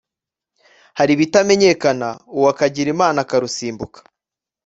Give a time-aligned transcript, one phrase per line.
[0.97, 3.99] Hari ibitamenyekana uwo akagira Imana akarusimbuka